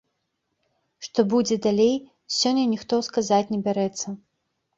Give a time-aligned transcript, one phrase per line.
[1.07, 1.91] Што будзе далей,
[2.39, 4.07] сёння ніхто сказаць не бярэцца.